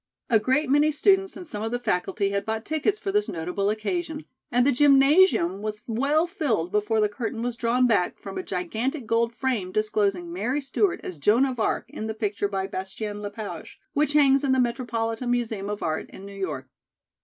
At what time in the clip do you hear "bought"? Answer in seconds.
2.43-2.65